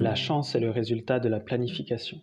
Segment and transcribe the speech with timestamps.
[0.00, 2.20] La chance est le résultat de la planification.